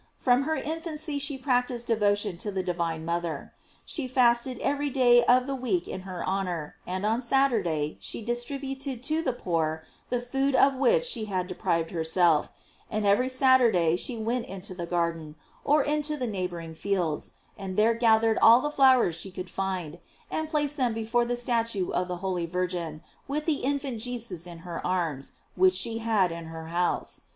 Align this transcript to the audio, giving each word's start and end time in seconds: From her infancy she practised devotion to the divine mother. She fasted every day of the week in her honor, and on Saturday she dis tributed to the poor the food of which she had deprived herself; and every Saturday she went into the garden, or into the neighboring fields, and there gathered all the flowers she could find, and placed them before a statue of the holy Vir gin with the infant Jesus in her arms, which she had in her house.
From 0.15 0.45
her 0.45 0.55
infancy 0.55 1.19
she 1.19 1.37
practised 1.37 1.85
devotion 1.85 2.39
to 2.39 2.49
the 2.51 2.63
divine 2.63 3.05
mother. 3.05 3.53
She 3.85 4.07
fasted 4.07 4.57
every 4.57 4.89
day 4.89 5.23
of 5.25 5.45
the 5.45 5.53
week 5.53 5.87
in 5.87 6.01
her 6.09 6.23
honor, 6.23 6.75
and 6.87 7.05
on 7.05 7.21
Saturday 7.21 7.97
she 7.99 8.23
dis 8.23 8.43
tributed 8.43 9.03
to 9.03 9.21
the 9.21 9.31
poor 9.31 9.83
the 10.09 10.19
food 10.19 10.55
of 10.55 10.73
which 10.73 11.03
she 11.05 11.25
had 11.25 11.45
deprived 11.45 11.91
herself; 11.91 12.51
and 12.89 13.05
every 13.05 13.29
Saturday 13.29 13.95
she 13.95 14.17
went 14.17 14.47
into 14.47 14.73
the 14.73 14.87
garden, 14.87 15.35
or 15.63 15.83
into 15.83 16.17
the 16.17 16.25
neighboring 16.25 16.73
fields, 16.73 17.33
and 17.55 17.77
there 17.77 17.93
gathered 17.93 18.39
all 18.41 18.59
the 18.59 18.71
flowers 18.71 19.13
she 19.13 19.29
could 19.29 19.51
find, 19.51 19.99
and 20.31 20.49
placed 20.49 20.77
them 20.77 20.95
before 20.95 21.21
a 21.29 21.35
statue 21.35 21.91
of 21.91 22.07
the 22.07 22.17
holy 22.25 22.47
Vir 22.47 22.65
gin 22.65 23.03
with 23.27 23.45
the 23.45 23.57
infant 23.61 23.99
Jesus 24.01 24.47
in 24.47 24.59
her 24.65 24.83
arms, 24.83 25.33
which 25.55 25.75
she 25.75 25.99
had 25.99 26.31
in 26.31 26.45
her 26.45 26.69
house. 26.69 27.21